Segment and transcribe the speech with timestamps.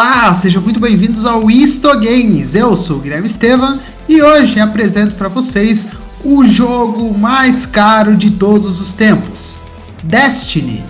[0.00, 2.54] Olá, sejam muito bem-vindos ao Isto Games.
[2.54, 5.88] Eu sou o Guilherme Estevam e hoje apresento para vocês
[6.22, 9.56] o jogo mais caro de todos os tempos,
[10.04, 10.84] Destiny.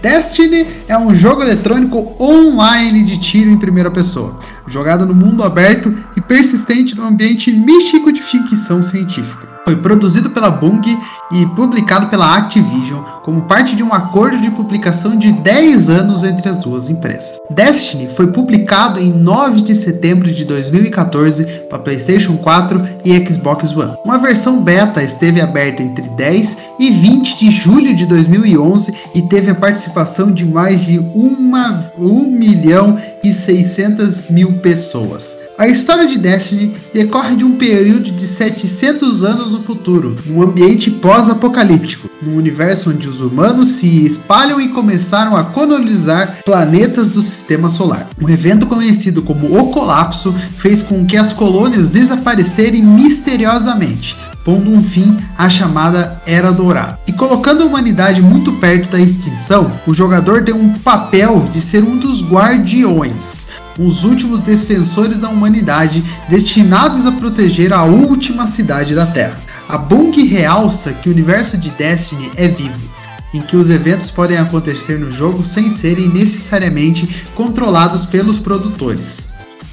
[0.00, 5.94] Destiny é um jogo eletrônico online de tiro em primeira pessoa, jogado no mundo aberto
[6.16, 9.56] e persistente no ambiente místico de ficção científica.
[9.66, 10.96] Foi produzido pela Bungie
[11.32, 16.48] e publicado pela Activision como parte de um acordo de publicação de 10 anos entre
[16.48, 17.38] as duas empresas.
[17.50, 23.96] Destiny foi publicado em 9 de setembro de 2014 para PlayStation 4 e Xbox One.
[24.04, 29.50] Uma versão beta esteve aberta entre 10 e 20 de julho de 2011 e teve
[29.50, 32.96] a participação de mais de 1 milhão
[33.30, 35.36] e 600 mil pessoas.
[35.58, 40.90] A história de Destiny decorre de um período de 700 anos no futuro, num ambiente
[40.90, 47.70] pós-apocalíptico, num universo onde os humanos se espalham e começaram a colonizar planetas do sistema
[47.70, 48.06] solar.
[48.20, 54.14] Um evento conhecido como o Colapso fez com que as colônias desaparecerem misteriosamente,
[54.46, 57.00] pondo um fim à chamada Era Dourada.
[57.04, 61.82] E colocando a humanidade muito perto da extinção, o jogador tem um papel de ser
[61.82, 69.04] um dos guardiões, os últimos defensores da humanidade destinados a proteger a última cidade da
[69.04, 69.36] Terra.
[69.68, 72.88] A Bung realça que o universo de Destiny é vivo,
[73.34, 79.26] em que os eventos podem acontecer no jogo sem serem necessariamente controlados pelos produtores.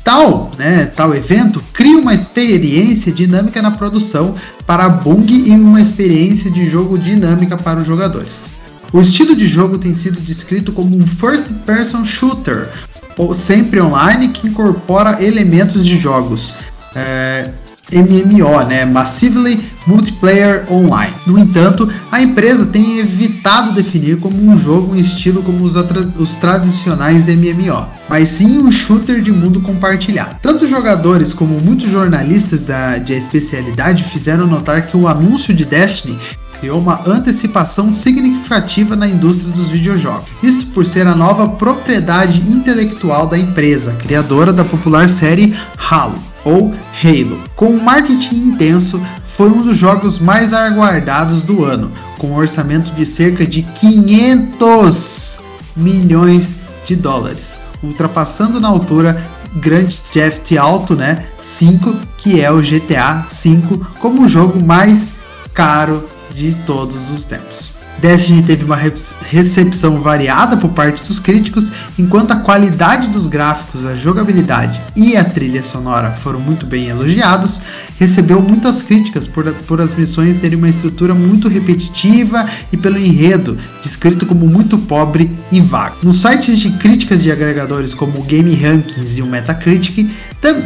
[0.03, 5.79] Tal, né, tal evento cria uma experiência dinâmica na produção para a Bung e uma
[5.79, 8.53] experiência de jogo dinâmica para os jogadores.
[8.91, 12.69] O estilo de jogo tem sido descrito como um first-person shooter,
[13.17, 16.55] ou sempre online, que incorpora elementos de jogos.
[16.95, 17.49] É,
[17.91, 18.85] MMO, né?
[18.85, 21.13] Massively Multiplayer Online.
[21.27, 25.75] No entanto, a empresa tem evitado definir como um jogo em estilo como os,
[26.17, 30.37] os, tradicionais MMO, mas sim um shooter de mundo compartilhado.
[30.41, 36.17] Tanto jogadores como muitos jornalistas da, de especialidade fizeram notar que o anúncio de Destiny
[36.63, 40.29] criou uma antecipação significativa na indústria dos videojogos.
[40.41, 46.73] Isso por ser a nova propriedade intelectual da empresa, criadora da popular série Halo ou
[47.03, 47.37] Halo.
[47.57, 52.91] Com um marketing intenso, foi um dos jogos mais aguardados do ano, com um orçamento
[52.91, 55.39] de cerca de 500
[55.75, 59.21] milhões de dólares, ultrapassando na altura
[59.55, 65.11] Grand Theft Auto, né, 5, que é o GTA 5, como o jogo mais
[65.53, 67.83] caro de todos os tempos.
[67.99, 73.95] Destiny teve uma recepção variada por parte dos críticos, enquanto a qualidade dos gráficos, a
[73.95, 77.61] jogabilidade e a trilha sonora foram muito bem elogiados,
[77.97, 83.55] recebeu muitas críticas por, por as missões terem uma estrutura muito repetitiva e pelo enredo,
[83.81, 85.97] descrito como muito pobre e vago.
[86.03, 90.09] Nos sites de críticas de agregadores como o Game Rankings e o Metacritic,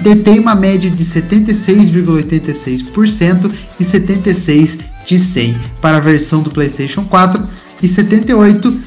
[0.01, 7.47] detém uma média de 76,86% e 76% de 100 para a versão do PlayStation 4
[7.81, 8.86] e 78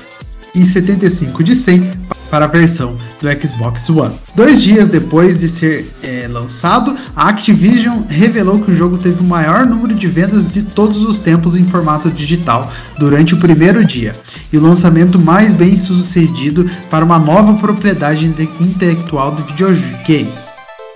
[0.55, 4.15] e 75 de 100 para a versão do Xbox One.
[4.35, 9.25] Dois dias depois de ser é, lançado, a Activision revelou que o jogo teve o
[9.25, 14.15] maior número de vendas de todos os tempos em formato digital durante o primeiro dia
[14.53, 18.27] e o lançamento mais bem sucedido para uma nova propriedade
[18.61, 20.53] intelectual de videogames.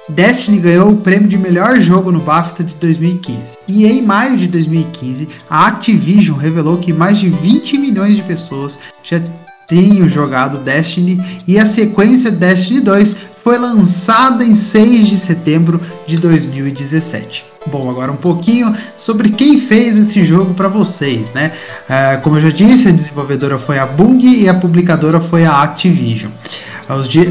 [0.08, 3.56] Destiny ganhou o prêmio de melhor jogo no BAFTA de 2015.
[3.66, 8.78] E em maio de 2015, a Activision revelou que mais de 20 milhões de pessoas
[9.02, 9.18] já
[9.66, 16.16] tenham jogado Destiny e a sequência Destiny 2 foi lançada em 6 de setembro de
[16.18, 17.44] 2017.
[17.66, 21.52] Bom, agora um pouquinho sobre quem fez esse jogo para vocês, né?
[21.88, 25.62] Uh, como eu já disse, a desenvolvedora foi a Bungie e a publicadora foi a
[25.62, 26.30] Activision.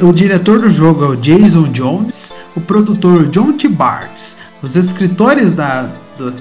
[0.01, 3.67] O diretor do jogo é o Jason Jones, o produtor John T.
[3.67, 6.33] Barnes, os escritores da, do,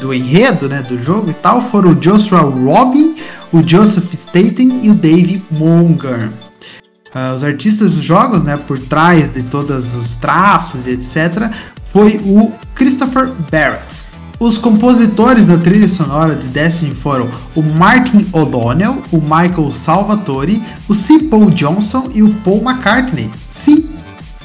[0.00, 3.14] do, enredo né, do jogo e tal foram o Joshua Robin,
[3.52, 6.30] o Joseph Staten e o Dave Monger.
[7.14, 11.50] Uh, os artistas dos jogos, né, por trás de todos os traços e etc.,
[11.84, 14.04] foi o Christopher Barrett.
[14.38, 20.94] Os compositores da trilha sonora de Destiny foram o Martin O'Donnell, o Michael Salvatore, o
[20.94, 21.18] C.
[21.24, 23.30] Paul Johnson e o Paul McCartney.
[23.48, 23.90] Sim,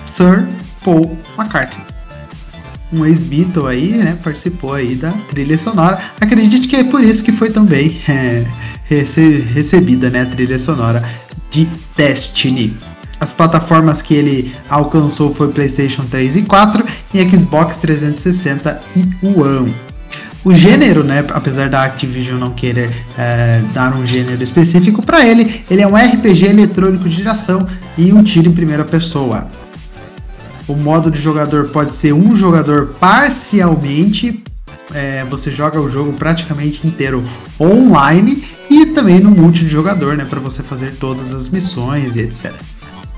[0.06, 0.48] Sir
[0.84, 1.95] Paul McCartney.
[2.96, 6.00] Um ex-Beatle aí, né, participou aí da trilha sonora.
[6.20, 8.46] Acredite que é por isso que foi também é,
[9.54, 11.04] recebida, né, a trilha sonora
[11.52, 12.76] de Destiny.
[13.20, 19.74] As plataformas que ele alcançou foi PlayStation 3 e 4 e Xbox 360 e One.
[20.44, 25.66] O gênero, né, apesar da Activision não querer é, dar um gênero específico para ele,
[25.72, 29.50] ele é um RPG eletrônico de geração e um tiro em primeira pessoa.
[30.68, 34.44] O modo de jogador pode ser um jogador parcialmente,
[34.94, 37.24] é, você joga o jogo praticamente inteiro
[37.60, 42.54] online e também no multijogador, né, para você fazer todas as missões e etc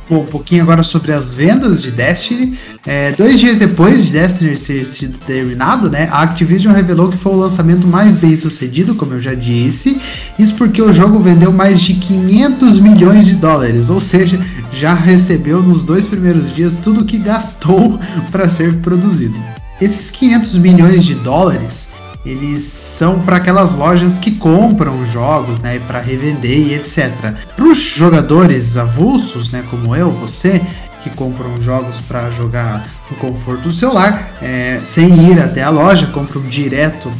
[0.09, 2.57] um pouquinho agora sobre as vendas de Destiny.
[2.86, 7.33] É, dois dias depois de Destiny ser sido terminado, né, a Activision revelou que foi
[7.33, 10.00] o lançamento mais bem sucedido, como eu já disse.
[10.39, 14.39] Isso porque o jogo vendeu mais de 500 milhões de dólares, ou seja,
[14.74, 18.00] já recebeu nos dois primeiros dias tudo que gastou
[18.31, 19.38] para ser produzido.
[19.80, 21.88] Esses 500 milhões de dólares
[22.30, 27.10] eles são para aquelas lojas que compram jogos, né, para revender e etc.
[27.56, 30.62] Para os jogadores avulsos, né, como eu, você,
[31.04, 36.08] que compram jogos para jogar no conforto do celular, é, sem ir até a loja,
[36.08, 37.12] compram direto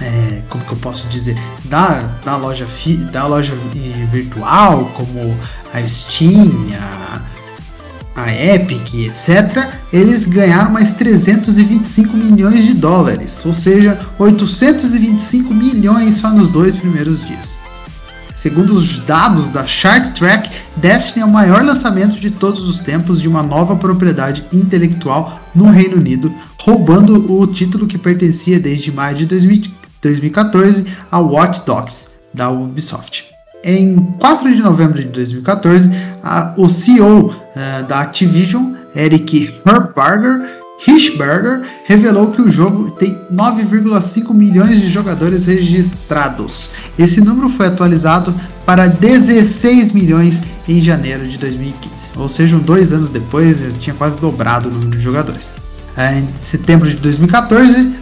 [0.00, 3.54] é, como que eu posso dizer, da, da loja fi, da loja
[4.10, 5.36] virtual, como
[5.72, 6.50] a Steam,
[6.80, 7.20] a,
[8.14, 16.30] a Epic, etc., eles ganharam mais 325 milhões de dólares, ou seja, 825 milhões só
[16.30, 17.58] nos dois primeiros dias.
[18.34, 23.22] Segundo os dados da Chart Track, Destiny é o maior lançamento de todos os tempos
[23.22, 29.16] de uma nova propriedade intelectual no Reino Unido, roubando o título que pertencia desde maio
[29.16, 33.33] de 2014 a Watch Dogs da Ubisoft.
[33.64, 35.90] Em 4 de novembro de 2014,
[36.22, 43.18] a, o CEO uh, eh, da Activision, Eric Herberger, Hirschberger, revelou que o jogo tem
[43.32, 46.72] 9,5 milhões de jogadores registrados.
[46.98, 48.34] Esse número foi atualizado
[48.66, 54.18] para 16 milhões em janeiro de 2015, ou seja, dois anos depois ele tinha quase
[54.18, 55.54] dobrado o número de jogadores.
[55.96, 57.94] Eh, em setembro de 2014,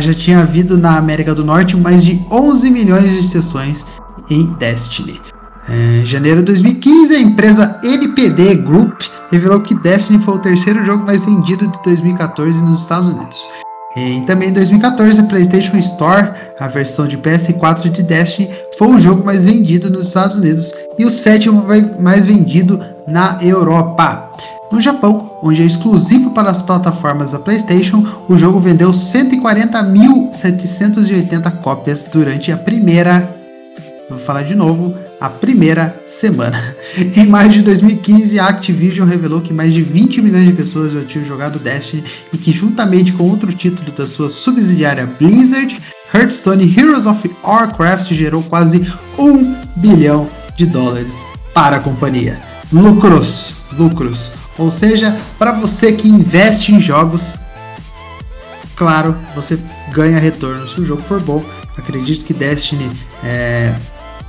[0.00, 3.84] já tinha havido na América do Norte mais de 11 milhões de sessões
[4.28, 5.20] em Destiny.
[5.68, 11.06] Em janeiro de 2015, a empresa NPD Group revelou que Destiny foi o terceiro jogo
[11.06, 13.38] mais vendido de 2014 nos Estados Unidos.
[13.96, 18.98] E também em 2014, a PlayStation Store, a versão de PS4 de Destiny, foi o
[18.98, 21.64] jogo mais vendido nos Estados Unidos e o sétimo
[21.98, 24.28] mais vendido na Europa.
[24.70, 32.04] No Japão, onde é exclusivo para as plataformas da PlayStation, o jogo vendeu 140.780 cópias
[32.04, 33.39] durante a primeira
[34.10, 36.60] Vou falar de novo, a primeira semana.
[37.14, 41.04] Em maio de 2015, a Activision revelou que mais de 20 milhões de pessoas já
[41.04, 42.02] tinham jogado Destiny
[42.32, 45.80] e que, juntamente com outro título da sua subsidiária Blizzard,
[46.12, 48.84] Hearthstone Heroes of Warcraft gerou quase
[49.16, 50.26] 1 bilhão
[50.56, 51.24] de dólares
[51.54, 52.36] para a companhia.
[52.72, 54.32] Lucros, lucros.
[54.58, 57.36] Ou seja, para você que investe em jogos,
[58.74, 59.56] claro, você
[59.92, 61.44] ganha retorno se o jogo for bom.
[61.78, 62.90] Acredito que Destiny
[63.24, 63.72] é,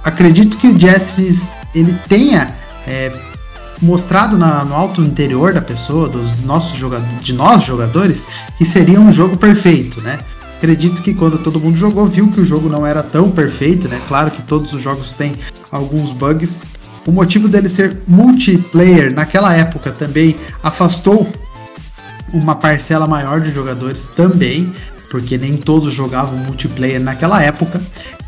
[0.03, 2.53] acredito que o Jesse ele tenha
[2.85, 3.11] é,
[3.81, 8.27] mostrado na, no alto interior da pessoa, dos nossos jogadores, de nós jogadores,
[8.57, 10.19] que seria um jogo perfeito, né?
[10.57, 13.99] Acredito que quando todo mundo jogou, viu que o jogo não era tão perfeito, né?
[14.07, 15.35] Claro que todos os jogos têm
[15.71, 16.61] alguns bugs.
[17.05, 21.27] O motivo dele ser multiplayer naquela época também afastou
[22.31, 24.71] uma parcela maior de jogadores também,
[25.11, 27.81] porque nem todos jogavam multiplayer naquela época.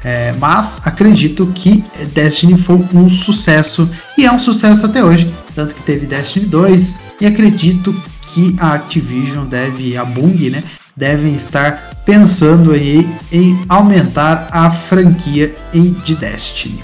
[0.04, 1.82] É, mas acredito que
[2.14, 6.96] Destiny foi um sucesso e é um sucesso até hoje, tanto que teve Destiny 2
[7.22, 7.96] e acredito
[8.34, 10.62] que a Activision deve, a Bung, né,
[10.96, 15.56] devem estar pensando aí em aumentar a franquia
[16.04, 16.84] de Destiny.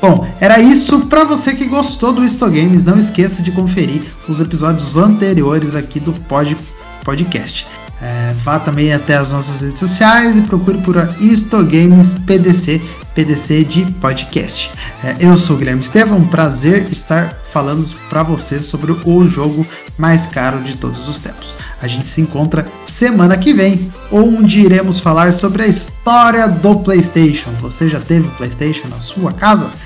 [0.00, 1.06] Bom, era isso.
[1.06, 6.12] Para você que gostou do Games, não esqueça de conferir os episódios anteriores aqui do
[6.12, 6.56] pod,
[7.04, 7.66] podcast.
[8.02, 12.82] É, vá também até as nossas redes sociais e procure por Games PDC,
[13.14, 14.72] PDC de podcast.
[15.04, 19.64] É, eu sou o Guilherme Estevam, um prazer estar falando para você sobre o jogo
[19.96, 21.56] mais caro de todos os tempos.
[21.80, 27.50] A gente se encontra semana que vem, onde iremos falar sobre a história do PlayStation.
[27.60, 29.70] Você já teve PlayStation na sua casa?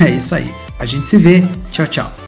[0.00, 0.52] É isso aí.
[0.78, 1.42] A gente se vê.
[1.72, 2.27] Tchau, tchau.